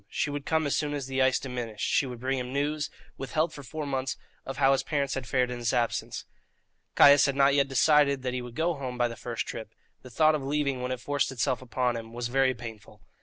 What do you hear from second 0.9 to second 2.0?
as the ice diminished;